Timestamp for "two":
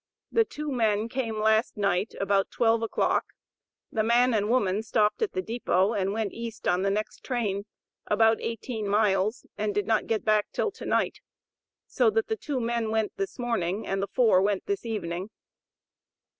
0.45-0.71, 12.35-12.59